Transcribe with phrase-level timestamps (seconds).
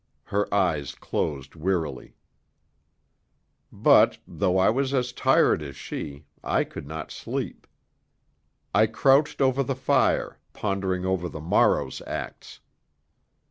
[0.23, 2.15] Her eyes closed wearily.
[3.71, 7.67] But, though I was as tired as she, I could not sleep.
[8.73, 12.61] I crouched over the fire, pondering over the morrow's acts.